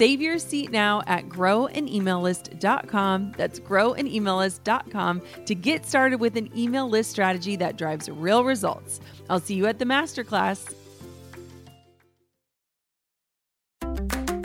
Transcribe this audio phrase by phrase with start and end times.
[0.00, 3.32] Save your seat now at growanemaillist.com.
[3.36, 9.00] That's growanemaillist.com to get started with an email list strategy that drives real results.
[9.28, 10.72] I'll see you at the masterclass.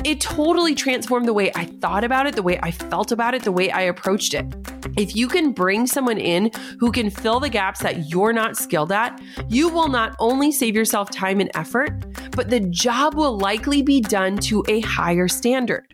[0.03, 3.43] It totally transformed the way I thought about it, the way I felt about it,
[3.43, 4.45] the way I approached it.
[4.97, 8.91] If you can bring someone in who can fill the gaps that you're not skilled
[8.91, 13.81] at, you will not only save yourself time and effort, but the job will likely
[13.81, 15.85] be done to a higher standard.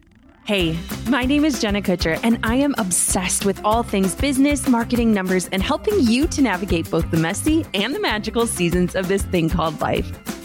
[0.43, 5.13] Hey, my name is Jenna Kutcher, and I am obsessed with all things business, marketing,
[5.13, 9.21] numbers, and helping you to navigate both the messy and the magical seasons of this
[9.21, 10.40] thing called life.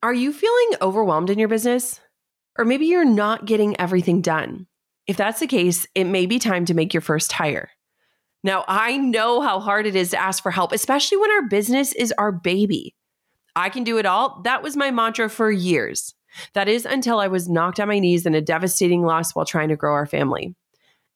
[0.00, 1.98] Are you feeling overwhelmed in your business?
[2.56, 4.68] Or maybe you're not getting everything done.
[5.08, 7.70] If that's the case, it may be time to make your first hire.
[8.44, 11.92] Now, I know how hard it is to ask for help, especially when our business
[11.94, 12.94] is our baby.
[13.56, 14.40] I can do it all.
[14.44, 16.14] That was my mantra for years.
[16.54, 19.70] That is until I was knocked on my knees in a devastating loss while trying
[19.70, 20.54] to grow our family.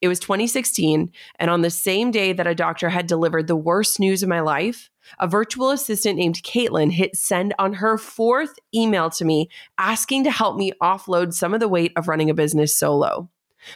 [0.01, 4.01] It was 2016, and on the same day that a doctor had delivered the worst
[4.01, 9.11] news of my life, a virtual assistant named Caitlin hit send on her fourth email
[9.11, 9.49] to me
[9.79, 13.29] asking to help me offload some of the weight of running a business solo.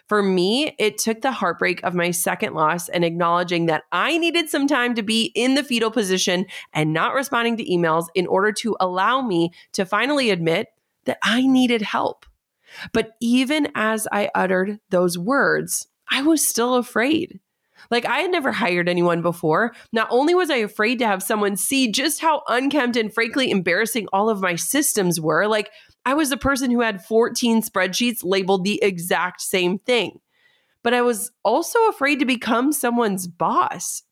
[0.08, 4.48] For me, it took the heartbreak of my second loss and acknowledging that I needed
[4.48, 8.52] some time to be in the fetal position and not responding to emails in order
[8.52, 10.68] to allow me to finally admit
[11.04, 12.26] that I needed help.
[12.92, 17.40] But even as I uttered those words, I was still afraid.
[17.90, 19.74] Like I had never hired anyone before.
[19.92, 24.08] Not only was I afraid to have someone see just how unkempt and frankly embarrassing
[24.12, 25.70] all of my systems were, like
[26.04, 30.20] I was the person who had 14 spreadsheets labeled the exact same thing.
[30.82, 34.04] But I was also afraid to become someone's boss.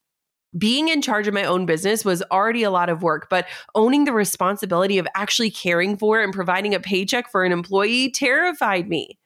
[0.56, 4.04] Being in charge of my own business was already a lot of work, but owning
[4.04, 9.18] the responsibility of actually caring for and providing a paycheck for an employee terrified me.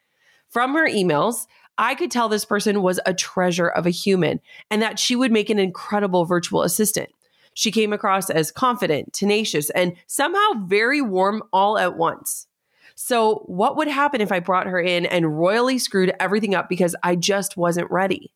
[0.48, 1.46] From her emails,
[1.78, 4.40] I could tell this person was a treasure of a human
[4.70, 7.10] and that she would make an incredible virtual assistant.
[7.54, 12.46] She came across as confident, tenacious, and somehow very warm all at once.
[12.94, 16.96] So, what would happen if I brought her in and royally screwed everything up because
[17.02, 18.32] I just wasn't ready?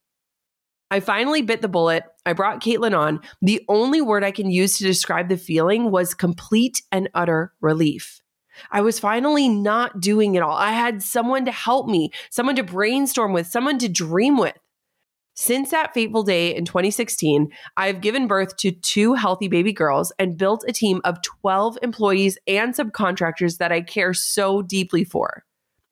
[0.93, 2.05] I finally bit the bullet.
[2.27, 3.21] I brought Caitlin on.
[3.41, 8.21] The only word I can use to describe the feeling was complete and utter relief.
[8.71, 10.57] I was finally not doing it all.
[10.57, 14.57] I had someone to help me, someone to brainstorm with, someone to dream with.
[15.35, 20.37] Since that fateful day in 2016, I've given birth to two healthy baby girls and
[20.37, 25.45] built a team of 12 employees and subcontractors that I care so deeply for.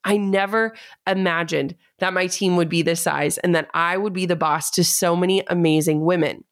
[0.04, 0.74] I never
[1.06, 4.70] imagined that my team would be this size and that I would be the boss
[4.72, 6.44] to so many amazing women.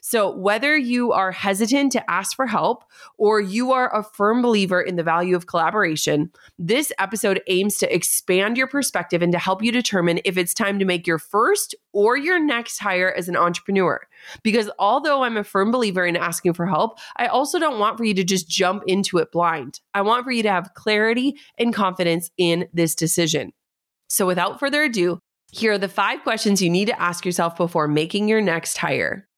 [0.00, 2.84] So, whether you are hesitant to ask for help
[3.18, 7.94] or you are a firm believer in the value of collaboration, this episode aims to
[7.94, 11.74] expand your perspective and to help you determine if it's time to make your first
[11.92, 14.00] or your next hire as an entrepreneur.
[14.42, 18.04] Because although I'm a firm believer in asking for help, I also don't want for
[18.04, 19.80] you to just jump into it blind.
[19.92, 23.52] I want for you to have clarity and confidence in this decision.
[24.08, 25.18] So, without further ado,
[25.52, 29.28] here are the five questions you need to ask yourself before making your next hire.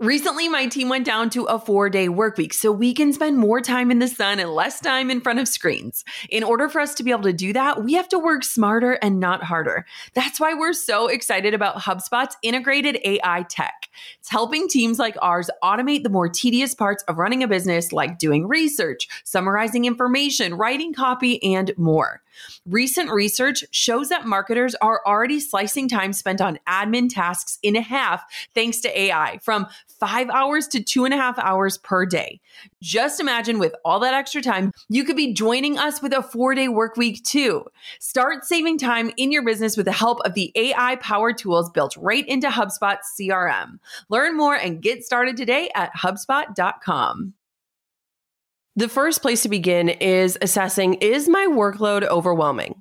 [0.00, 3.36] Recently, my team went down to a four day work week so we can spend
[3.36, 6.04] more time in the sun and less time in front of screens.
[6.30, 8.92] In order for us to be able to do that, we have to work smarter
[9.02, 9.84] and not harder.
[10.14, 13.88] That's why we're so excited about HubSpot's integrated AI tech.
[14.20, 18.20] It's helping teams like ours automate the more tedious parts of running a business, like
[18.20, 22.22] doing research, summarizing information, writing copy, and more.
[22.66, 28.24] Recent research shows that marketers are already slicing time spent on admin tasks in half
[28.54, 32.40] thanks to AI from five hours to two and a half hours per day.
[32.82, 36.54] Just imagine with all that extra time, you could be joining us with a four
[36.54, 37.64] day work week too.
[37.98, 41.96] Start saving time in your business with the help of the AI powered tools built
[41.96, 43.78] right into HubSpot CRM.
[44.08, 47.34] Learn more and get started today at HubSpot.com.
[48.78, 52.80] The first place to begin is assessing is my workload overwhelming?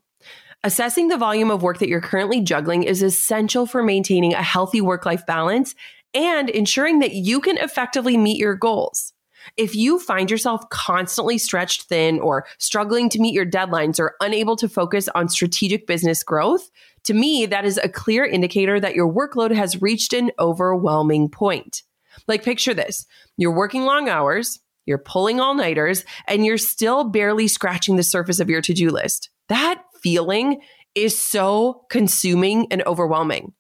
[0.64, 4.80] Assessing the volume of work that you're currently juggling is essential for maintaining a healthy
[4.80, 5.74] work life balance
[6.14, 9.12] and ensuring that you can effectively meet your goals.
[9.58, 14.56] If you find yourself constantly stretched thin or struggling to meet your deadlines or unable
[14.58, 16.70] to focus on strategic business growth,
[17.06, 21.82] to me, that is a clear indicator that your workload has reached an overwhelming point.
[22.28, 27.48] Like, picture this you're working long hours, you're pulling all nighters, and you're still barely
[27.48, 29.30] scratching the surface of your to do list.
[29.50, 30.62] That feeling
[30.96, 33.54] is so consuming and overwhelming.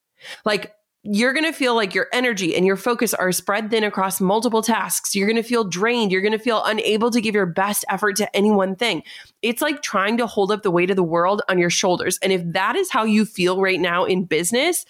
[0.45, 4.19] Like, you're going to feel like your energy and your focus are spread thin across
[4.19, 5.15] multiple tasks.
[5.15, 6.11] You're going to feel drained.
[6.11, 9.03] You're going to feel unable to give your best effort to any one thing.
[9.41, 12.19] It's like trying to hold up the weight of the world on your shoulders.
[12.21, 14.85] And if that is how you feel right now in business,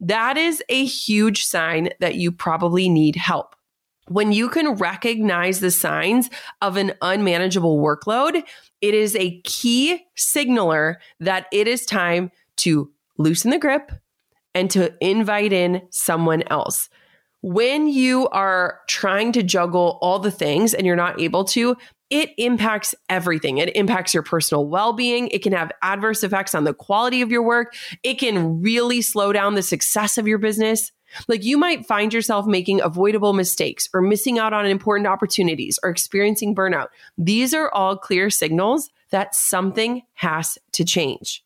[0.00, 3.54] that is a huge sign that you probably need help
[4.08, 8.42] when you can recognize the signs of an unmanageable workload,
[8.80, 13.92] it is a key signaler that it is time to loosen the grip
[14.54, 16.88] and to invite in someone else.
[17.40, 21.76] When you are trying to juggle all the things and you're not able to,
[22.10, 23.58] it impacts everything.
[23.58, 25.28] It impacts your personal well being.
[25.28, 27.74] It can have adverse effects on the quality of your work.
[28.02, 30.90] It can really slow down the success of your business.
[31.26, 35.90] Like you might find yourself making avoidable mistakes or missing out on important opportunities or
[35.90, 36.88] experiencing burnout.
[37.16, 41.44] These are all clear signals that something has to change.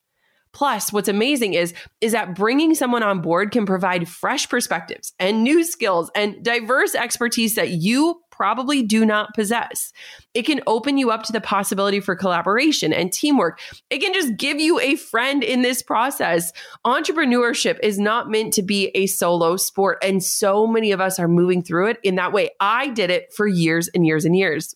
[0.53, 5.43] Plus, what's amazing is is that bringing someone on board can provide fresh perspectives and
[5.43, 9.93] new skills and diverse expertise that you probably do not possess.
[10.35, 13.61] It can open you up to the possibility for collaboration and teamwork.
[13.89, 16.53] It can just give you a friend in this process.
[16.85, 21.29] Entrepreneurship is not meant to be a solo sport, and so many of us are
[21.29, 22.51] moving through it in that way.
[22.59, 24.75] I did it for years and years and years.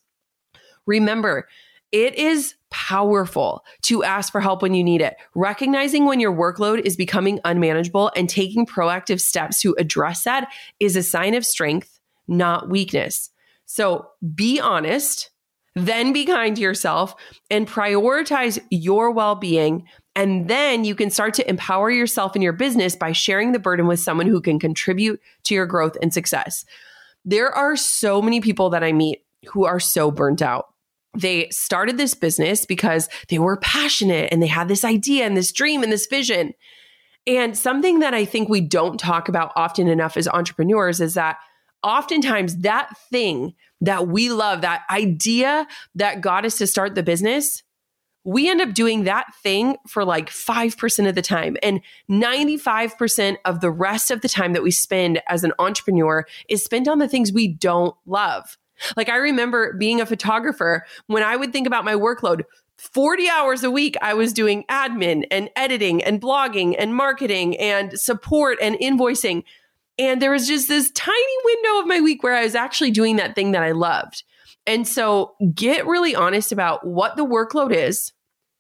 [0.87, 1.49] Remember,
[1.91, 5.17] it is powerful to ask for help when you need it.
[5.35, 10.95] Recognizing when your workload is becoming unmanageable and taking proactive steps to address that is
[10.95, 11.99] a sign of strength,
[12.29, 13.31] not weakness.
[13.67, 15.31] So be honest,
[15.75, 17.15] then be kind to yourself
[17.51, 19.87] and prioritize your well being.
[20.15, 23.87] And then you can start to empower yourself in your business by sharing the burden
[23.87, 26.65] with someone who can contribute to your growth and success.
[27.27, 30.69] There are so many people that I meet who are so burnt out.
[31.13, 35.53] They started this business because they were passionate and they had this idea and this
[35.53, 36.55] dream and this vision.
[37.27, 41.37] And something that I think we don't talk about often enough as entrepreneurs is that
[41.87, 47.63] oftentimes that thing that we love, that idea that got us to start the business,
[48.25, 51.57] we end up doing that thing for like 5% of the time.
[51.63, 56.65] And 95% of the rest of the time that we spend as an entrepreneur is
[56.65, 58.59] spent on the things we don't love.
[58.97, 62.43] Like I remember being a photographer when I would think about my workload,
[62.79, 67.99] 40 hours a week, I was doing admin and editing and blogging and marketing and
[67.99, 69.45] support and invoicing.
[69.99, 73.17] And there was just this tiny window of my week where I was actually doing
[73.17, 74.25] that thing that I loved.
[74.67, 78.13] And so get really honest about what the workload is.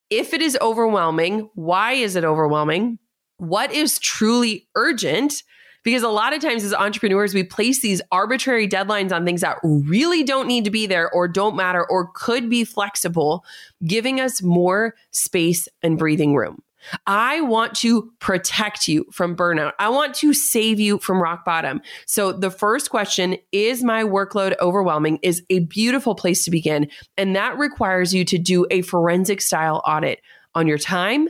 [0.09, 2.99] If it is overwhelming, why is it overwhelming?
[3.38, 5.43] What is truly urgent?
[5.83, 9.59] Because a lot of times as entrepreneurs, we place these arbitrary deadlines on things that
[9.62, 13.45] really don't need to be there or don't matter or could be flexible,
[13.87, 16.62] giving us more space and breathing room.
[17.07, 19.73] I want to protect you from burnout.
[19.78, 21.81] I want to save you from rock bottom.
[22.07, 25.19] So, the first question is my workload overwhelming?
[25.23, 26.88] is a beautiful place to begin.
[27.16, 30.21] And that requires you to do a forensic style audit
[30.55, 31.28] on your time,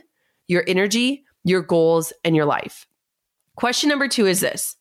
[0.48, 2.86] your energy, your goals, and your life.
[3.56, 4.76] Question number two is this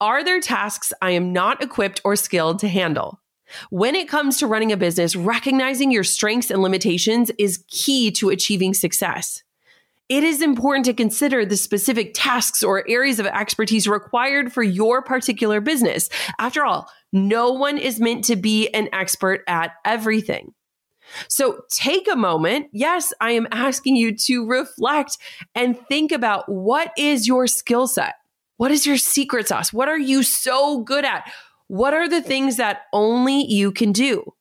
[0.00, 3.20] Are there tasks I am not equipped or skilled to handle?
[3.70, 8.30] When it comes to running a business, recognizing your strengths and limitations is key to
[8.30, 9.42] achieving success.
[10.08, 15.02] It is important to consider the specific tasks or areas of expertise required for your
[15.02, 16.08] particular business.
[16.38, 20.52] After all, no one is meant to be an expert at everything.
[21.28, 22.68] So take a moment.
[22.72, 25.18] Yes, I am asking you to reflect
[25.54, 28.14] and think about what is your skill set?
[28.56, 29.72] What is your secret sauce?
[29.72, 31.30] What are you so good at?
[31.68, 34.32] What are the things that only you can do?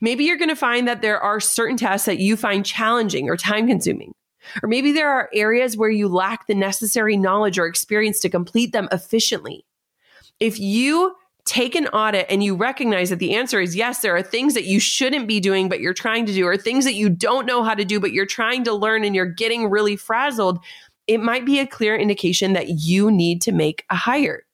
[0.00, 3.36] Maybe you're going to find that there are certain tasks that you find challenging or
[3.36, 4.14] time consuming.
[4.62, 8.72] Or maybe there are areas where you lack the necessary knowledge or experience to complete
[8.72, 9.64] them efficiently.
[10.40, 14.22] If you take an audit and you recognize that the answer is yes, there are
[14.22, 17.08] things that you shouldn't be doing, but you're trying to do, or things that you
[17.08, 20.58] don't know how to do, but you're trying to learn and you're getting really frazzled,
[21.06, 24.44] it might be a clear indication that you need to make a hire.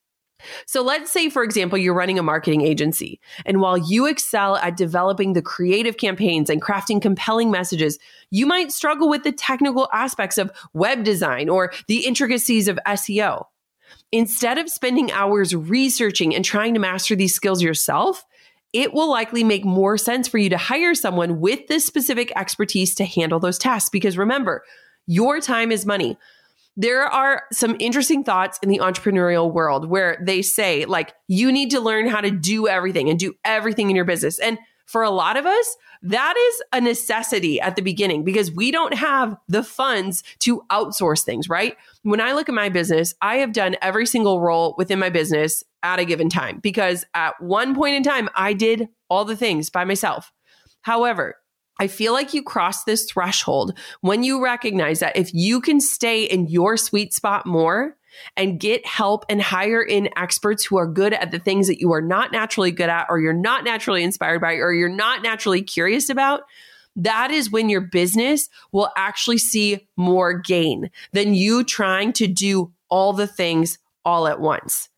[0.67, 3.21] So let's say, for example, you're running a marketing agency.
[3.45, 7.99] And while you excel at developing the creative campaigns and crafting compelling messages,
[8.31, 13.45] you might struggle with the technical aspects of web design or the intricacies of SEO.
[14.13, 18.25] Instead of spending hours researching and trying to master these skills yourself,
[18.73, 22.95] it will likely make more sense for you to hire someone with this specific expertise
[22.95, 23.89] to handle those tasks.
[23.89, 24.63] Because remember,
[25.07, 26.19] your time is money
[26.79, 31.73] there are some interesting thoughts in the entrepreneurial world where they say, like, you need
[31.73, 34.39] to learn how to do everything and do everything in your business.
[34.39, 38.71] And for a lot of us, that is a necessity at the beginning because we
[38.71, 41.77] don't have the funds to outsource things, right?
[42.05, 45.65] When I look at my business, I have done every single role within my business
[45.83, 49.69] at a given time because at one point in time, I did all the things
[49.69, 50.33] by myself.
[50.83, 51.35] However,
[51.79, 56.25] I feel like you cross this threshold when you recognize that if you can stay
[56.25, 57.97] in your sweet spot more
[58.37, 61.93] and get help and hire in experts who are good at the things that you
[61.93, 65.63] are not naturally good at, or you're not naturally inspired by, or you're not naturally
[65.63, 66.43] curious about,
[66.97, 72.73] that is when your business will actually see more gain than you trying to do
[72.89, 74.89] all the things all at once.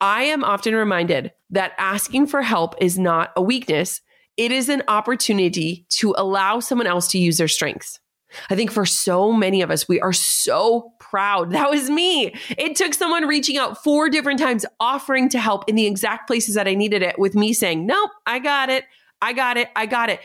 [0.00, 4.00] I am often reminded that asking for help is not a weakness
[4.40, 8.00] it is an opportunity to allow someone else to use their strengths.
[8.48, 11.50] I think for so many of us, we are so proud.
[11.60, 12.34] That was me.
[12.56, 16.54] It took someone reaching out four different times, offering to help in the exact places
[16.54, 18.84] that I needed it, with me saying, Nope, I got it.
[19.20, 19.68] I got it.
[19.76, 20.20] I got it.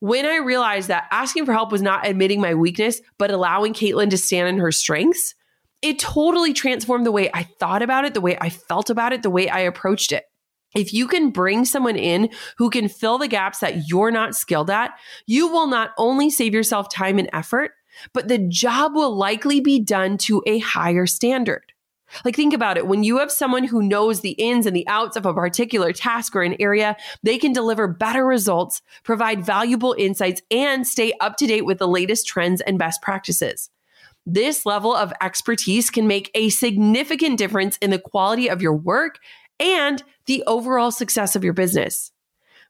[0.00, 4.10] When I realized that asking for help was not admitting my weakness, but allowing Caitlin
[4.10, 5.36] to stand in her strengths,
[5.82, 9.22] it totally transformed the way I thought about it, the way I felt about it,
[9.22, 10.24] the way I approached it.
[10.74, 14.70] If you can bring someone in who can fill the gaps that you're not skilled
[14.70, 14.92] at,
[15.26, 17.72] you will not only save yourself time and effort,
[18.12, 21.72] but the job will likely be done to a higher standard.
[22.24, 22.86] Like, think about it.
[22.86, 26.36] When you have someone who knows the ins and the outs of a particular task
[26.36, 31.46] or an area, they can deliver better results, provide valuable insights, and stay up to
[31.46, 33.70] date with the latest trends and best practices.
[34.26, 39.18] This level of expertise can make a significant difference in the quality of your work
[39.62, 42.12] and the overall success of your business.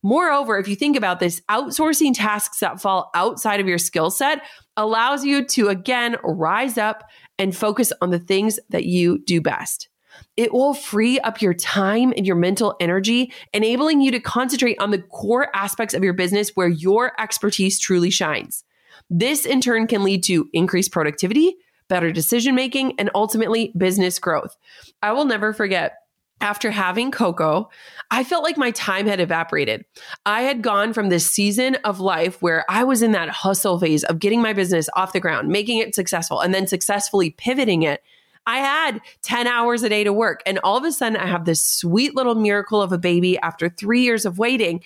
[0.02, 4.42] Moreover, if you think about this, outsourcing tasks that fall outside of your skill set
[4.76, 7.04] allows you to again rise up
[7.38, 9.88] and focus on the things that you do best.
[10.36, 14.90] It will free up your time and your mental energy, enabling you to concentrate on
[14.90, 18.64] the core aspects of your business where your expertise truly shines.
[19.08, 21.56] This in turn can lead to increased productivity,
[21.88, 24.56] better decision making, and ultimately business growth.
[25.02, 26.01] I will never forget
[26.42, 27.70] after having Coco,
[28.10, 29.84] I felt like my time had evaporated.
[30.26, 34.04] I had gone from this season of life where I was in that hustle phase
[34.04, 38.02] of getting my business off the ground, making it successful, and then successfully pivoting it.
[38.46, 40.42] I had 10 hours a day to work.
[40.44, 43.68] And all of a sudden, I have this sweet little miracle of a baby after
[43.68, 44.82] three years of waiting,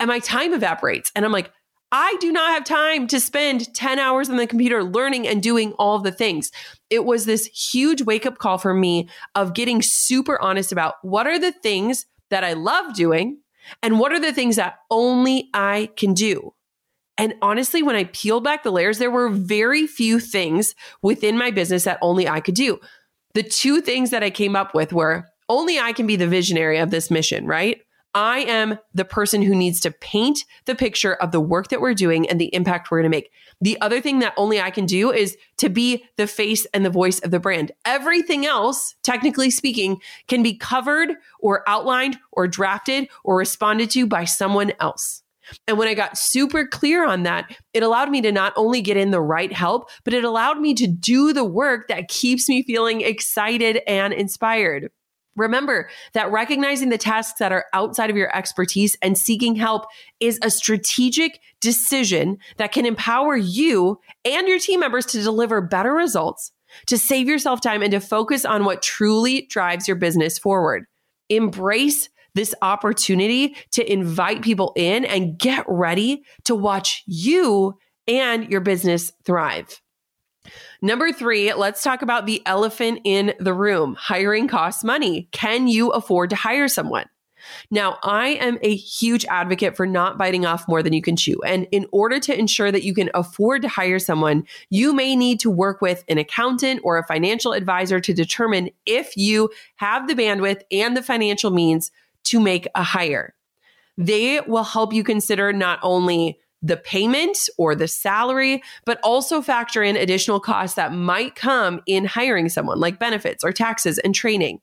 [0.00, 1.12] and my time evaporates.
[1.14, 1.52] And I'm like,
[1.96, 5.74] I do not have time to spend 10 hours on the computer learning and doing
[5.74, 6.50] all the things.
[6.90, 11.28] It was this huge wake up call for me of getting super honest about what
[11.28, 13.38] are the things that I love doing
[13.80, 16.52] and what are the things that only I can do.
[17.16, 21.52] And honestly, when I peeled back the layers, there were very few things within my
[21.52, 22.80] business that only I could do.
[23.34, 26.78] The two things that I came up with were only I can be the visionary
[26.78, 27.82] of this mission, right?
[28.14, 31.94] I am the person who needs to paint the picture of the work that we're
[31.94, 33.30] doing and the impact we're going to make.
[33.60, 36.90] The other thing that only I can do is to be the face and the
[36.90, 37.72] voice of the brand.
[37.84, 44.24] Everything else, technically speaking, can be covered or outlined or drafted or responded to by
[44.24, 45.22] someone else.
[45.66, 48.96] And when I got super clear on that, it allowed me to not only get
[48.96, 52.62] in the right help, but it allowed me to do the work that keeps me
[52.62, 54.90] feeling excited and inspired.
[55.36, 59.86] Remember that recognizing the tasks that are outside of your expertise and seeking help
[60.20, 65.92] is a strategic decision that can empower you and your team members to deliver better
[65.92, 66.52] results,
[66.86, 70.84] to save yourself time, and to focus on what truly drives your business forward.
[71.28, 78.60] Embrace this opportunity to invite people in and get ready to watch you and your
[78.60, 79.80] business thrive.
[80.82, 83.96] Number three, let's talk about the elephant in the room.
[83.98, 85.28] Hiring costs money.
[85.32, 87.06] Can you afford to hire someone?
[87.70, 91.40] Now, I am a huge advocate for not biting off more than you can chew.
[91.46, 95.40] And in order to ensure that you can afford to hire someone, you may need
[95.40, 100.14] to work with an accountant or a financial advisor to determine if you have the
[100.14, 101.90] bandwidth and the financial means
[102.24, 103.34] to make a hire.
[103.96, 109.82] They will help you consider not only the payment or the salary, but also factor
[109.82, 114.60] in additional costs that might come in hiring someone, like benefits or taxes and training.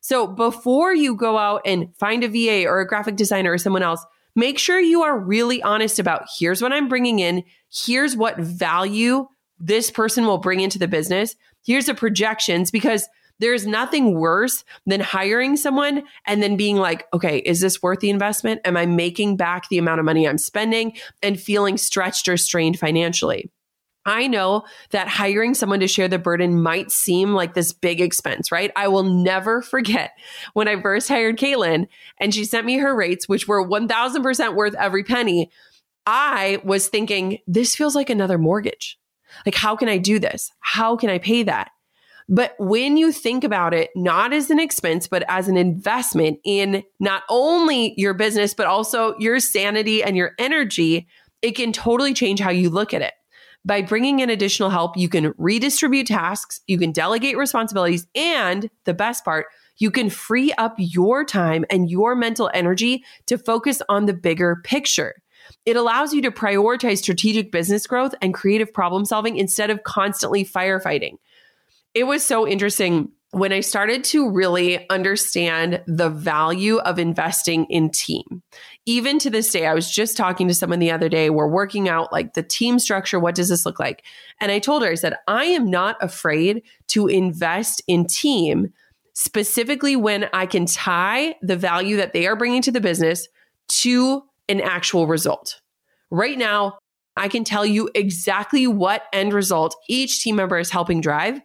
[0.00, 3.82] So before you go out and find a VA or a graphic designer or someone
[3.82, 4.04] else,
[4.36, 9.26] make sure you are really honest about here's what I'm bringing in, here's what value
[9.58, 11.34] this person will bring into the business,
[11.64, 13.08] here's the projections, because
[13.42, 18.08] there's nothing worse than hiring someone and then being like, okay, is this worth the
[18.08, 18.60] investment?
[18.64, 22.78] Am I making back the amount of money I'm spending and feeling stretched or strained
[22.78, 23.50] financially?
[24.04, 28.50] I know that hiring someone to share the burden might seem like this big expense,
[28.50, 28.70] right?
[28.76, 30.12] I will never forget
[30.54, 34.74] when I first hired Caitlin and she sent me her rates, which were 1000% worth
[34.74, 35.50] every penny.
[36.06, 38.98] I was thinking, this feels like another mortgage.
[39.46, 40.50] Like, how can I do this?
[40.60, 41.70] How can I pay that?
[42.28, 46.84] But when you think about it, not as an expense, but as an investment in
[47.00, 51.08] not only your business, but also your sanity and your energy,
[51.42, 53.14] it can totally change how you look at it.
[53.64, 58.94] By bringing in additional help, you can redistribute tasks, you can delegate responsibilities, and the
[58.94, 59.46] best part,
[59.78, 64.60] you can free up your time and your mental energy to focus on the bigger
[64.64, 65.14] picture.
[65.64, 70.44] It allows you to prioritize strategic business growth and creative problem solving instead of constantly
[70.44, 71.16] firefighting
[71.94, 77.90] it was so interesting when I started to really understand the value of investing in
[77.90, 78.42] team.
[78.84, 81.30] Even to this day, I was just talking to someone the other day.
[81.30, 83.18] We're working out like the team structure.
[83.18, 84.04] What does this look like?
[84.38, 88.70] And I told her, I said, I am not afraid to invest in team,
[89.14, 93.28] specifically when I can tie the value that they are bringing to the business
[93.68, 95.62] to an actual result.
[96.10, 96.76] Right now,
[97.16, 101.40] I can tell you exactly what end result each team member is helping drive.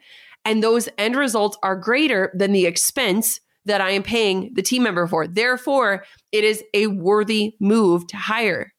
[0.48, 4.84] And those end results are greater than the expense that I am paying the team
[4.84, 5.28] member for.
[5.28, 8.74] Therefore, it is a worthy move to hire.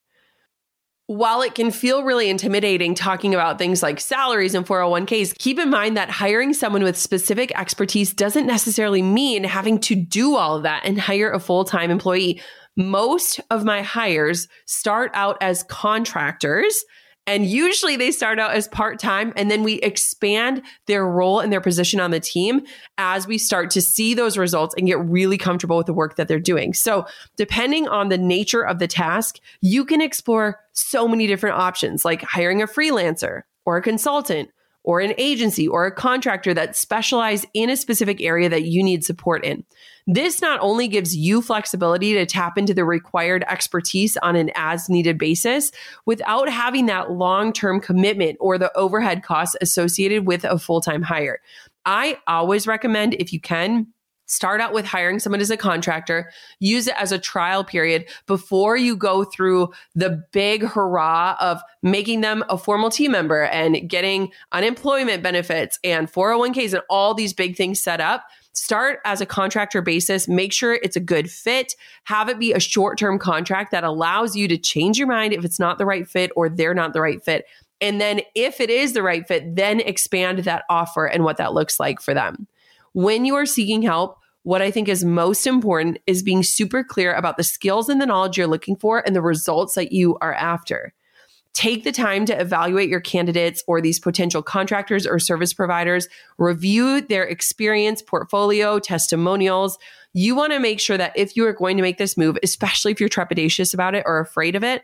[1.08, 5.68] While it can feel really intimidating talking about things like salaries and 401ks, keep in
[5.68, 10.62] mind that hiring someone with specific expertise doesn't necessarily mean having to do all of
[10.62, 12.40] that and hire a full time employee.
[12.76, 16.82] Most of my hires start out as contractors
[17.28, 21.52] and usually they start out as part time and then we expand their role and
[21.52, 22.62] their position on the team
[22.96, 26.26] as we start to see those results and get really comfortable with the work that
[26.26, 26.72] they're doing.
[26.72, 32.02] So, depending on the nature of the task, you can explore so many different options
[32.02, 34.48] like hiring a freelancer or a consultant
[34.88, 39.04] or an agency or a contractor that specialize in a specific area that you need
[39.04, 39.62] support in.
[40.06, 44.88] This not only gives you flexibility to tap into the required expertise on an as
[44.88, 45.72] needed basis
[46.06, 51.02] without having that long term commitment or the overhead costs associated with a full time
[51.02, 51.40] hire.
[51.84, 53.88] I always recommend, if you can,
[54.28, 58.76] Start out with hiring someone as a contractor, use it as a trial period before
[58.76, 64.30] you go through the big hurrah of making them a formal team member and getting
[64.52, 68.26] unemployment benefits and 401ks and all these big things set up.
[68.52, 72.60] Start as a contractor basis, make sure it's a good fit, have it be a
[72.60, 76.06] short term contract that allows you to change your mind if it's not the right
[76.06, 77.46] fit or they're not the right fit.
[77.80, 81.54] And then if it is the right fit, then expand that offer and what that
[81.54, 82.46] looks like for them
[82.98, 87.14] when you are seeking help, what I think is most important is being super clear
[87.14, 90.34] about the skills and the knowledge you're looking for and the results that you are
[90.34, 90.92] after.
[91.52, 96.08] Take the time to evaluate your candidates or these potential contractors or service providers,
[96.38, 99.78] review their experience, portfolio, testimonials.
[100.12, 102.90] You want to make sure that if you are going to make this move, especially
[102.90, 104.82] if you're trepidatious about it or afraid of it,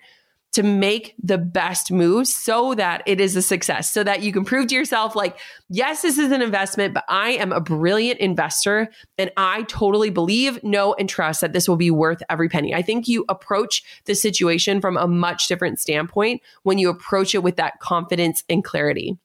[0.54, 4.44] to make the best moves so that it is a success, so that you can
[4.44, 5.36] prove to yourself, like,
[5.68, 8.88] yes, this is an investment, but I am a brilliant investor
[9.18, 12.72] and I totally believe, know, and trust that this will be worth every penny.
[12.72, 17.42] I think you approach the situation from a much different standpoint when you approach it
[17.42, 19.18] with that confidence and clarity.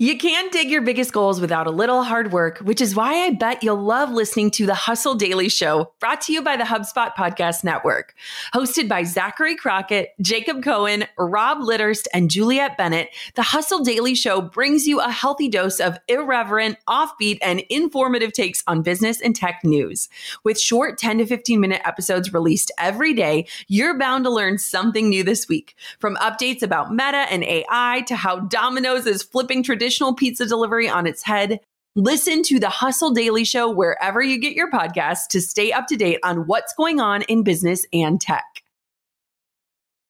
[0.00, 3.30] You can't dig your biggest goals without a little hard work, which is why I
[3.30, 7.12] bet you'll love listening to the Hustle Daily Show, brought to you by the HubSpot
[7.16, 8.14] Podcast Network.
[8.54, 14.40] Hosted by Zachary Crockett, Jacob Cohen, Rob Litterst, and Juliet Bennett, the Hustle Daily Show
[14.40, 19.64] brings you a healthy dose of irreverent, offbeat, and informative takes on business and tech
[19.64, 20.08] news.
[20.44, 25.08] With short 10 to 15 minute episodes released every day, you're bound to learn something
[25.08, 25.74] new this week.
[25.98, 30.86] From updates about Meta and AI to how Domino's is flipping tradition traditional pizza delivery
[30.86, 31.60] on its head.
[31.96, 35.96] Listen to the Hustle Daily Show wherever you get your podcasts to stay up to
[35.96, 38.44] date on what's going on in business and tech.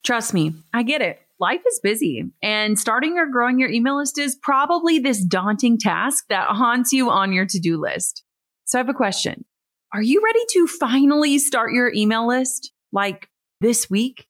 [0.05, 1.21] Trust me, I get it.
[1.39, 6.25] Life is busy, and starting or growing your email list is probably this daunting task
[6.29, 8.25] that haunts you on your to do list.
[8.65, 9.45] So, I have a question
[9.95, 12.73] Are you ready to finally start your email list?
[12.91, 13.29] Like
[13.61, 14.27] this week?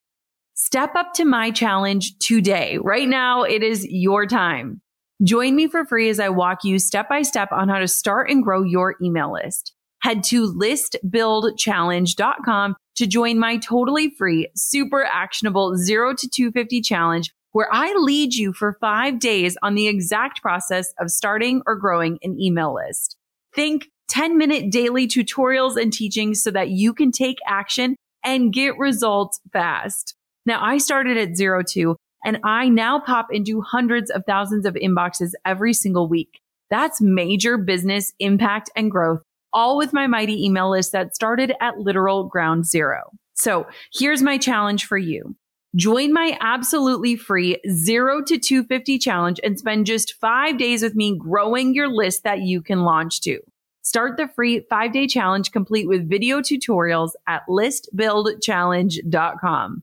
[0.53, 2.77] Step up to my challenge today.
[2.77, 4.83] Right now, it is your time.
[5.25, 8.31] Join me for free as I walk you step by step on how to start
[8.31, 9.73] and grow your email list.
[10.01, 17.69] Head to listbuildchallenge.com to join my totally free, super actionable 0 to 250 challenge where
[17.73, 22.39] I lead you for five days on the exact process of starting or growing an
[22.41, 23.17] email list.
[23.55, 28.79] Think 10 minute daily tutorials and teachings so that you can take action and get
[28.79, 30.15] results fast.
[30.47, 34.75] Now I started at zero two and I now pop into hundreds of thousands of
[34.75, 36.41] inboxes every single week.
[36.71, 41.79] That's major business impact and growth, all with my mighty email list that started at
[41.79, 43.11] literal ground zero.
[43.35, 45.37] So here's my challenge for you.
[45.77, 51.17] Join my absolutely free zero to 250 challenge and spend just five days with me
[51.17, 53.41] growing your list that you can launch to.
[53.83, 59.83] Start the free five day challenge complete with video tutorials at listbuildchallenge.com.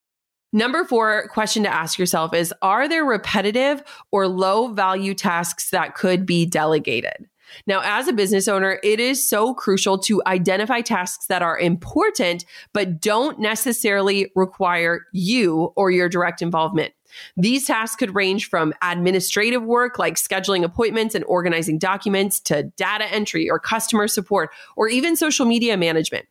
[0.53, 5.95] Number four question to ask yourself is Are there repetitive or low value tasks that
[5.95, 7.27] could be delegated?
[7.67, 12.45] Now, as a business owner, it is so crucial to identify tasks that are important,
[12.73, 16.93] but don't necessarily require you or your direct involvement.
[17.35, 23.05] These tasks could range from administrative work like scheduling appointments and organizing documents to data
[23.11, 26.25] entry or customer support or even social media management.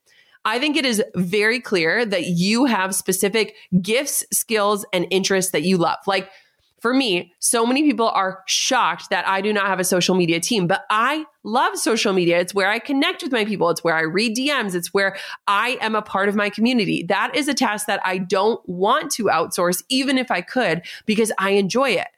[0.44, 5.62] I think it is very clear that you have specific gifts, skills, and interests that
[5.62, 5.98] you love.
[6.06, 6.30] Like
[6.80, 10.40] for me, so many people are shocked that I do not have a social media
[10.40, 12.40] team, but I love social media.
[12.40, 13.68] It's where I connect with my people.
[13.68, 14.74] It's where I read DMs.
[14.74, 17.02] It's where I am a part of my community.
[17.02, 21.30] That is a task that I don't want to outsource, even if I could, because
[21.38, 22.08] I enjoy it.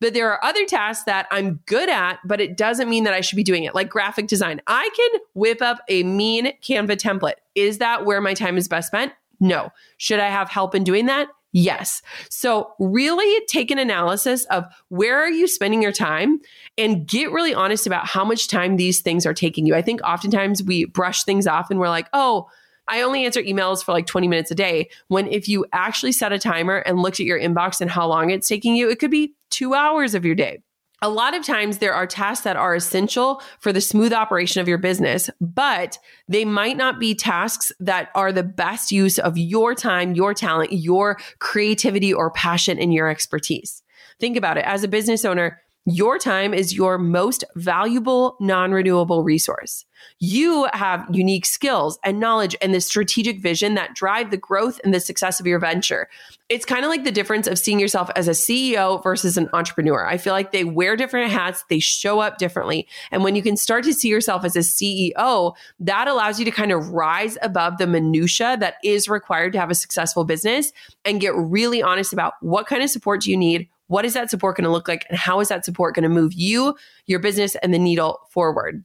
[0.00, 3.20] But there are other tasks that I'm good at, but it doesn't mean that I
[3.20, 4.60] should be doing it, like graphic design.
[4.66, 7.34] I can whip up a mean Canva template.
[7.54, 9.12] Is that where my time is best spent?
[9.40, 9.70] No.
[9.96, 11.28] Should I have help in doing that?
[11.52, 12.02] Yes.
[12.28, 16.40] So really take an analysis of where are you spending your time
[16.78, 19.74] and get really honest about how much time these things are taking you.
[19.74, 22.48] I think oftentimes we brush things off and we're like, oh,
[22.90, 24.90] I only answer emails for like 20 minutes a day.
[25.08, 28.30] When if you actually set a timer and looked at your inbox and how long
[28.30, 30.62] it's taking you, it could be two hours of your day.
[31.02, 34.68] A lot of times there are tasks that are essential for the smooth operation of
[34.68, 35.98] your business, but
[36.28, 40.72] they might not be tasks that are the best use of your time, your talent,
[40.72, 43.82] your creativity or passion and your expertise.
[44.18, 44.66] Think about it.
[44.66, 49.86] As a business owner, your time is your most valuable non renewable resource.
[50.18, 54.92] You have unique skills and knowledge and the strategic vision that drive the growth and
[54.92, 56.08] the success of your venture.
[56.48, 60.06] It's kind of like the difference of seeing yourself as a CEO versus an entrepreneur.
[60.06, 62.86] I feel like they wear different hats, they show up differently.
[63.10, 66.50] And when you can start to see yourself as a CEO, that allows you to
[66.50, 70.72] kind of rise above the minutia that is required to have a successful business
[71.04, 73.68] and get really honest about what kind of support do you need?
[73.90, 75.04] What is that support going to look like?
[75.08, 76.76] And how is that support going to move you,
[77.06, 78.84] your business, and the needle forward?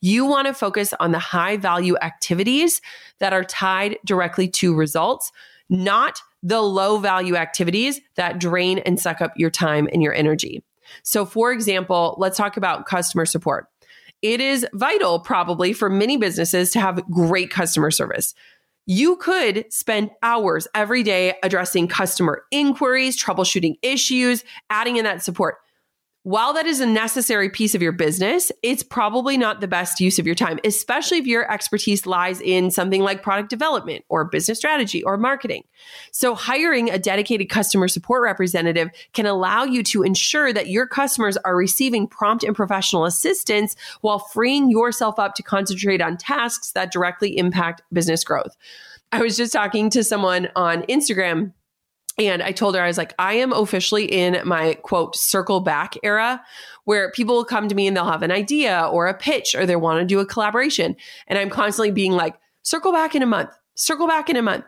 [0.00, 2.80] You want to focus on the high value activities
[3.18, 5.32] that are tied directly to results,
[5.68, 10.62] not the low value activities that drain and suck up your time and your energy.
[11.02, 13.66] So, for example, let's talk about customer support.
[14.22, 18.34] It is vital, probably, for many businesses to have great customer service.
[18.86, 25.56] You could spend hours every day addressing customer inquiries, troubleshooting issues, adding in that support.
[26.24, 30.18] While that is a necessary piece of your business, it's probably not the best use
[30.18, 34.56] of your time, especially if your expertise lies in something like product development or business
[34.56, 35.64] strategy or marketing.
[36.12, 41.36] So, hiring a dedicated customer support representative can allow you to ensure that your customers
[41.44, 46.90] are receiving prompt and professional assistance while freeing yourself up to concentrate on tasks that
[46.90, 48.56] directly impact business growth.
[49.12, 51.52] I was just talking to someone on Instagram
[52.18, 55.96] and I told her, I was like, I am officially in my quote, circle back
[56.02, 56.42] era
[56.84, 59.66] where people will come to me and they'll have an idea or a pitch or
[59.66, 60.94] they want to do a collaboration.
[61.26, 64.64] And I'm constantly being like, circle back in a month, circle back in a month.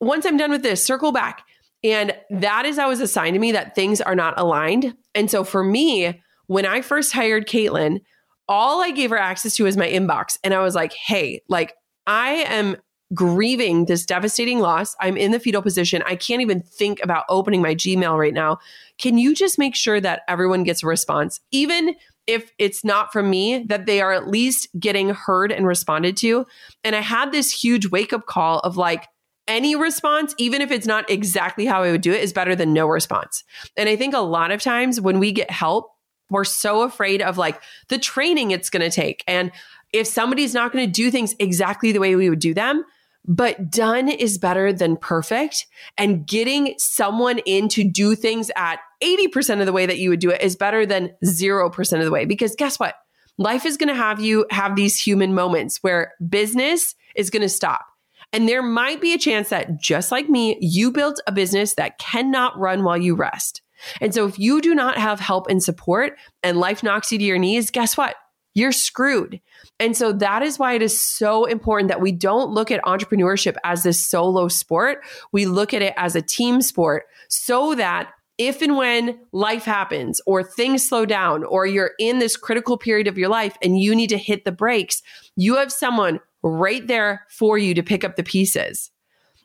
[0.00, 1.44] Once I'm done with this, circle back.
[1.84, 4.94] And that is always a sign to me that things are not aligned.
[5.14, 8.00] And so for me, when I first hired Caitlin,
[8.48, 10.38] all I gave her access to was my inbox.
[10.42, 11.74] And I was like, hey, like,
[12.06, 12.76] I am
[13.14, 14.94] grieving this devastating loss.
[15.00, 16.02] I'm in the fetal position.
[16.06, 18.58] I can't even think about opening my Gmail right now.
[18.98, 21.40] Can you just make sure that everyone gets a response?
[21.50, 21.96] Even
[22.26, 26.46] if it's not from me, that they are at least getting heard and responded to.
[26.84, 29.08] And I had this huge wake up call of like,
[29.48, 32.72] any response, even if it's not exactly how I would do it, is better than
[32.72, 33.42] no response.
[33.76, 35.90] And I think a lot of times when we get help,
[36.30, 39.24] we're so afraid of like the training it's going to take.
[39.26, 39.50] And
[39.92, 42.84] if somebody's not going to do things exactly the way we would do them,
[43.26, 45.66] but done is better than perfect.
[45.98, 50.20] And getting someone in to do things at 80% of the way that you would
[50.20, 52.24] do it is better than 0% of the way.
[52.24, 52.94] Because guess what?
[53.38, 57.48] Life is going to have you have these human moments where business is going to
[57.48, 57.86] stop.
[58.32, 61.98] And there might be a chance that just like me, you built a business that
[61.98, 63.62] cannot run while you rest.
[64.00, 67.24] And so if you do not have help and support and life knocks you to
[67.24, 68.14] your knees, guess what?
[68.54, 69.40] You're screwed.
[69.78, 73.56] And so that is why it is so important that we don't look at entrepreneurship
[73.64, 74.98] as this solo sport.
[75.32, 80.20] We look at it as a team sport so that if and when life happens
[80.26, 83.94] or things slow down or you're in this critical period of your life and you
[83.94, 85.02] need to hit the brakes,
[85.36, 88.90] you have someone right there for you to pick up the pieces.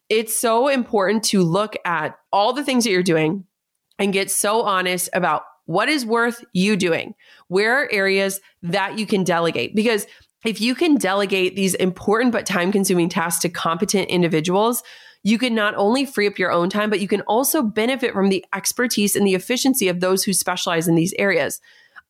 [0.08, 3.44] It's so important to look at all the things that you're doing
[4.00, 7.16] and get so honest about what is worth you doing.
[7.48, 9.76] Where are areas that you can delegate?
[9.76, 10.08] Because
[10.46, 14.84] if you can delegate these important but time consuming tasks to competent individuals,
[15.24, 18.30] you can not only free up your own time, but you can also benefit from
[18.30, 21.60] the expertise and the efficiency of those who specialize in these areas.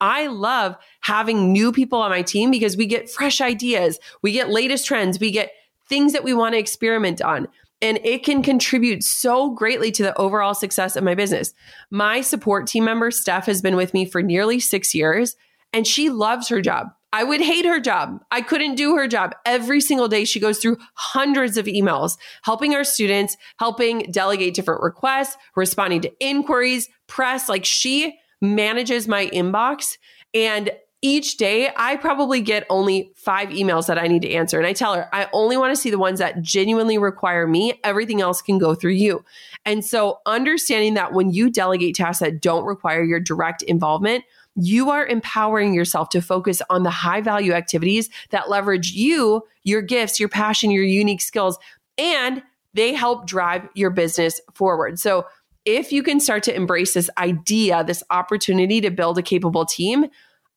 [0.01, 4.49] I love having new people on my team because we get fresh ideas, we get
[4.49, 5.51] latest trends, we get
[5.87, 7.47] things that we want to experiment on.
[7.81, 11.53] And it can contribute so greatly to the overall success of my business.
[11.91, 15.35] My support team member, Steph, has been with me for nearly six years
[15.73, 16.87] and she loves her job.
[17.11, 18.21] I would hate her job.
[18.31, 19.35] I couldn't do her job.
[19.45, 24.81] Every single day, she goes through hundreds of emails, helping our students, helping delegate different
[24.81, 27.47] requests, responding to inquiries, press.
[27.47, 29.97] Like she manages my inbox.
[30.33, 34.57] And each day, I probably get only five emails that I need to answer.
[34.57, 37.79] And I tell her, I only want to see the ones that genuinely require me.
[37.83, 39.23] Everything else can go through you.
[39.65, 44.23] And so, understanding that when you delegate tasks that don't require your direct involvement,
[44.55, 49.81] you are empowering yourself to focus on the high value activities that leverage you, your
[49.81, 51.59] gifts, your passion, your unique skills,
[51.97, 52.41] and
[52.73, 54.99] they help drive your business forward.
[54.99, 55.27] So,
[55.65, 60.05] if you can start to embrace this idea, this opportunity to build a capable team,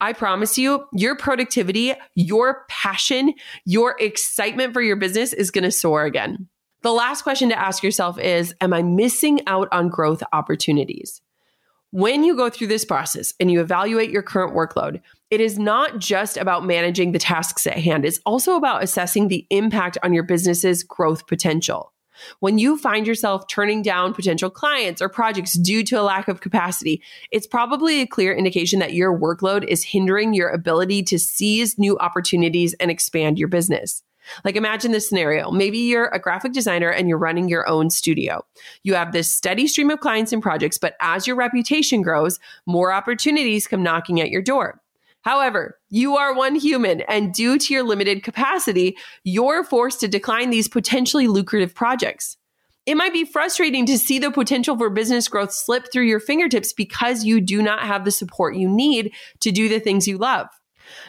[0.01, 3.35] I promise you, your productivity, your passion,
[3.65, 6.49] your excitement for your business is going to soar again.
[6.83, 11.21] The last question to ask yourself is Am I missing out on growth opportunities?
[11.91, 15.99] When you go through this process and you evaluate your current workload, it is not
[15.99, 20.23] just about managing the tasks at hand, it's also about assessing the impact on your
[20.23, 21.93] business's growth potential.
[22.41, 26.41] When you find yourself turning down potential clients or projects due to a lack of
[26.41, 31.79] capacity, it's probably a clear indication that your workload is hindering your ability to seize
[31.79, 34.03] new opportunities and expand your business.
[34.45, 35.51] Like imagine this scenario.
[35.51, 38.45] Maybe you're a graphic designer and you're running your own studio.
[38.83, 42.93] You have this steady stream of clients and projects, but as your reputation grows, more
[42.93, 44.81] opportunities come knocking at your door.
[45.29, 50.49] However, you are one human, and due to your limited capacity, you're forced to decline
[50.49, 52.39] these potentially lucrative projects.
[52.87, 56.73] It might be frustrating to see the potential for business growth slip through your fingertips
[56.73, 60.47] because you do not have the support you need to do the things you love.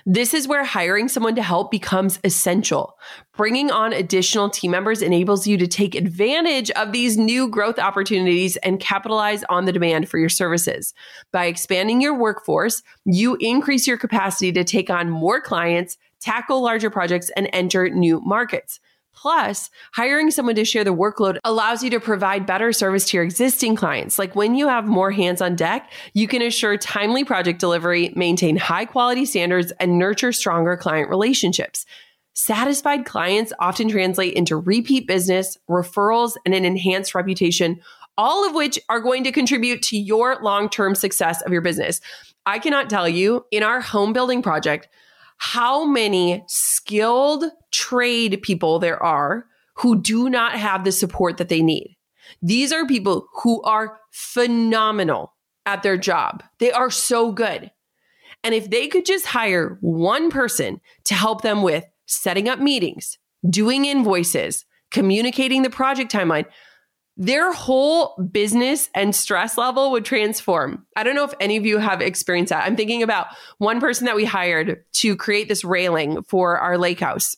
[0.05, 2.97] This is where hiring someone to help becomes essential.
[3.35, 8.57] Bringing on additional team members enables you to take advantage of these new growth opportunities
[8.57, 10.93] and capitalize on the demand for your services.
[11.31, 16.89] By expanding your workforce, you increase your capacity to take on more clients, tackle larger
[16.89, 18.79] projects, and enter new markets.
[19.21, 23.23] Plus, hiring someone to share the workload allows you to provide better service to your
[23.25, 24.17] existing clients.
[24.17, 28.55] Like when you have more hands on deck, you can assure timely project delivery, maintain
[28.55, 31.85] high quality standards, and nurture stronger client relationships.
[32.33, 37.81] Satisfied clients often translate into repeat business, referrals, and an enhanced reputation,
[38.17, 41.99] all of which are going to contribute to your long term success of your business.
[42.45, 44.87] I cannot tell you in our home building project,
[45.39, 51.61] how many skilled trade people there are who do not have the support that they
[51.61, 51.97] need.
[52.41, 55.33] These are people who are phenomenal
[55.65, 56.43] at their job.
[56.59, 57.71] They are so good.
[58.43, 63.17] And if they could just hire one person to help them with setting up meetings,
[63.49, 66.45] doing invoices, communicating the project timeline,
[67.19, 70.85] their whole business and stress level would transform.
[70.95, 72.65] I don't know if any of you have experienced that.
[72.65, 73.27] I'm thinking about
[73.57, 77.35] one person that we hired to create this railing for our lake house.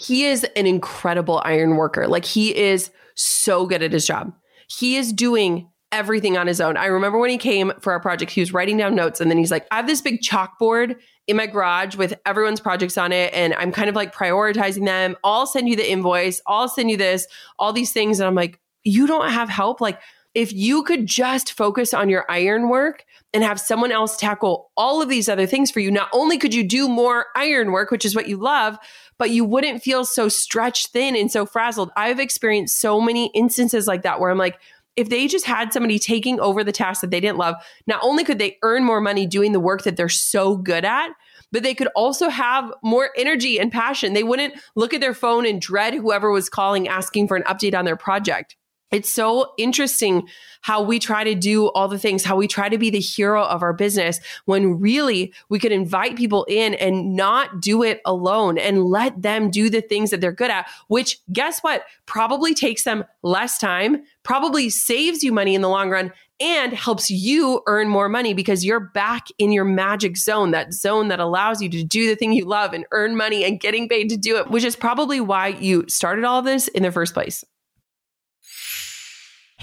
[0.00, 2.08] He is an incredible iron worker.
[2.08, 4.32] Like he is so good at his job.
[4.68, 6.78] He is doing everything on his own.
[6.78, 9.36] I remember when he came for our project, he was writing down notes and then
[9.36, 13.34] he's like, I have this big chalkboard in my garage with everyone's projects on it
[13.34, 15.14] and I'm kind of like prioritizing them.
[15.22, 17.26] I'll send you the invoice, I'll send you this,
[17.58, 18.18] all these things.
[18.18, 19.80] And I'm like, you don't have help.
[19.80, 20.00] Like,
[20.34, 25.00] if you could just focus on your iron work and have someone else tackle all
[25.00, 28.04] of these other things for you, not only could you do more iron work, which
[28.04, 28.76] is what you love,
[29.16, 31.90] but you wouldn't feel so stretched thin and so frazzled.
[31.96, 34.58] I've experienced so many instances like that where I'm like,
[34.96, 38.24] if they just had somebody taking over the task that they didn't love, not only
[38.24, 41.10] could they earn more money doing the work that they're so good at,
[41.52, 44.12] but they could also have more energy and passion.
[44.12, 47.76] They wouldn't look at their phone and dread whoever was calling asking for an update
[47.76, 48.56] on their project.
[48.90, 50.28] It's so interesting
[50.60, 53.42] how we try to do all the things, how we try to be the hero
[53.42, 58.56] of our business when really we could invite people in and not do it alone
[58.56, 61.84] and let them do the things that they're good at, which guess what?
[62.06, 67.10] Probably takes them less time, probably saves you money in the long run, and helps
[67.10, 71.62] you earn more money because you're back in your magic zone, that zone that allows
[71.62, 74.36] you to do the thing you love and earn money and getting paid to do
[74.36, 77.44] it, which is probably why you started all this in the first place.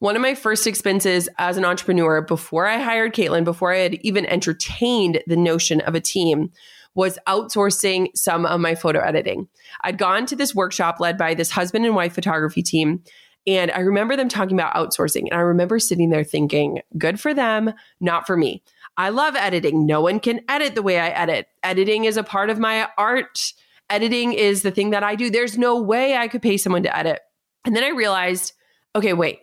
[0.00, 3.94] one of my first expenses as an entrepreneur before I hired Caitlin, before I had
[3.96, 6.50] even entertained the notion of a team,
[6.94, 9.46] was outsourcing some of my photo editing.
[9.82, 13.02] I'd gone to this workshop led by this husband and wife photography team.
[13.46, 15.24] And I remember them talking about outsourcing.
[15.30, 18.62] And I remember sitting there thinking, good for them, not for me.
[18.96, 19.86] I love editing.
[19.86, 21.46] No one can edit the way I edit.
[21.62, 23.52] Editing is a part of my art.
[23.90, 25.30] Editing is the thing that I do.
[25.30, 27.20] There's no way I could pay someone to edit.
[27.66, 28.54] And then I realized,
[28.96, 29.40] okay, wait,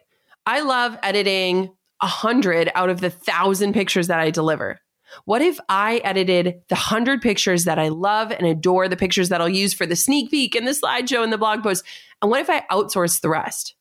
[0.48, 4.80] I love editing a hundred out of the thousand pictures that I deliver.
[5.26, 9.42] What if I edited the hundred pictures that I love and adore, the pictures that
[9.42, 11.84] I'll use for the sneak peek and the slideshow and the blog post?
[12.22, 13.76] And what if I outsourced the rest?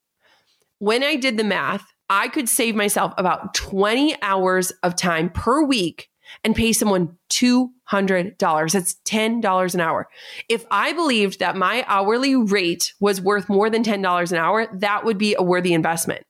[0.81, 5.63] When I did the math, I could save myself about 20 hours of time per
[5.63, 6.11] week
[6.43, 8.73] and pay someone $200.
[8.73, 10.09] That's $10 an hour.
[10.49, 15.05] If I believed that my hourly rate was worth more than $10 an hour, that
[15.05, 16.27] would be a worthy investment.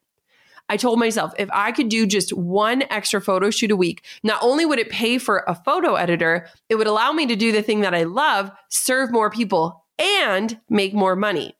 [0.69, 4.41] I told myself if I could do just one extra photo shoot a week, not
[4.41, 7.61] only would it pay for a photo editor, it would allow me to do the
[7.61, 11.55] thing that I love, serve more people, and make more money.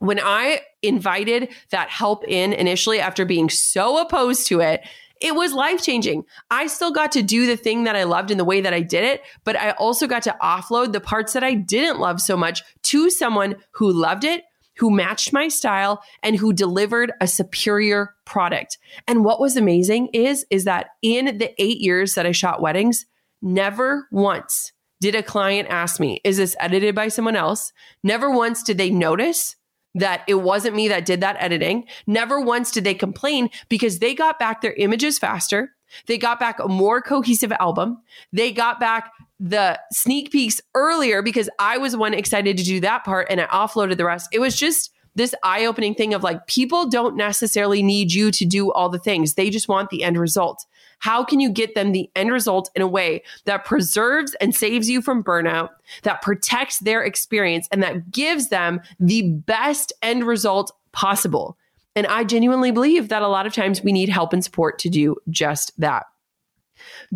[0.00, 4.82] When I invited that help in initially after being so opposed to it,
[5.20, 6.24] it was life changing.
[6.50, 8.80] I still got to do the thing that I loved in the way that I
[8.80, 12.36] did it, but I also got to offload the parts that I didn't love so
[12.36, 14.44] much to someone who loved it,
[14.78, 18.78] who matched my style and who delivered a superior product.
[19.06, 23.06] And what was amazing is is that in the 8 years that I shot weddings,
[23.42, 27.72] never once did a client ask me, is this edited by someone else?
[28.02, 29.56] Never once did they notice
[29.94, 31.84] that it wasn't me that did that editing.
[32.06, 35.74] Never once did they complain because they got back their images faster.
[36.06, 37.98] They got back a more cohesive album.
[38.32, 43.04] They got back the sneak peeks earlier because I was one excited to do that
[43.04, 44.28] part and I offloaded the rest.
[44.32, 48.44] It was just this eye opening thing of like, people don't necessarily need you to
[48.44, 49.34] do all the things.
[49.34, 50.64] They just want the end result.
[51.00, 54.88] How can you get them the end result in a way that preserves and saves
[54.88, 55.70] you from burnout,
[56.02, 61.56] that protects their experience, and that gives them the best end result possible?
[61.98, 64.88] And I genuinely believe that a lot of times we need help and support to
[64.88, 66.04] do just that.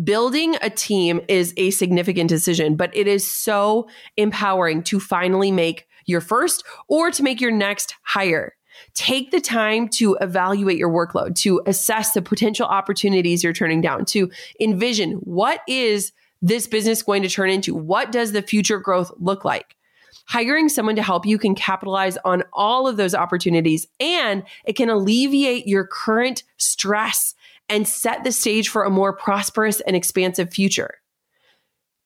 [0.03, 5.87] Building a team is a significant decision, but it is so empowering to finally make
[6.05, 8.55] your first or to make your next hire.
[8.93, 14.03] Take the time to evaluate your workload, to assess the potential opportunities you're turning down,
[14.07, 14.29] to
[14.59, 16.11] envision what is
[16.41, 17.73] this business going to turn into?
[17.73, 19.77] What does the future growth look like?
[20.25, 24.89] Hiring someone to help you can capitalize on all of those opportunities and it can
[24.89, 27.35] alleviate your current stress
[27.69, 30.95] and set the stage for a more prosperous and expansive future.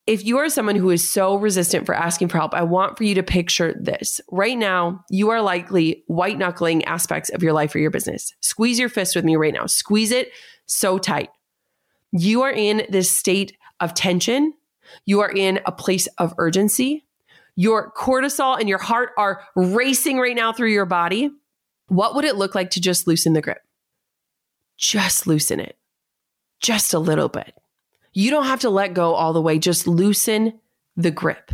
[0.07, 3.03] If you are someone who is so resistant for asking for help, I want for
[3.03, 4.21] you to picture this.
[4.31, 8.33] Right now, you are likely white knuckling aspects of your life or your business.
[8.39, 9.65] Squeeze your fist with me right now.
[9.65, 10.31] Squeeze it
[10.65, 11.29] so tight.
[12.13, 14.53] You are in this state of tension.
[15.05, 17.06] You are in a place of urgency.
[17.57, 21.31] Your cortisol and your heart are racing right now through your body.
[21.89, 23.59] What would it look like to just loosen the grip?
[24.77, 25.75] just loosen it
[26.59, 27.53] just a little bit.
[28.13, 30.59] You don't have to let go all the way, just loosen
[30.95, 31.51] the grip.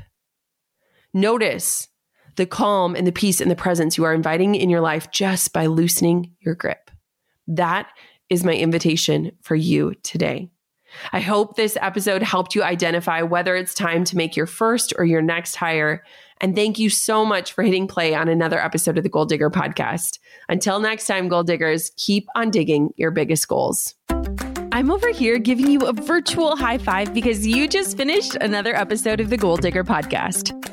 [1.13, 1.89] Notice
[2.37, 5.51] the calm and the peace and the presence you are inviting in your life just
[5.51, 6.89] by loosening your grip.
[7.47, 7.89] That
[8.29, 10.49] is my invitation for you today.
[11.11, 15.05] I hope this episode helped you identify whether it's time to make your first or
[15.05, 16.03] your next hire.
[16.41, 19.49] And thank you so much for hitting play on another episode of the Goal Digger
[19.49, 20.19] podcast.
[20.49, 23.95] Until next time, Goal Diggers, keep on digging your biggest goals.
[24.73, 29.19] I'm over here giving you a virtual high five because you just finished another episode
[29.19, 30.72] of the Goal Digger podcast.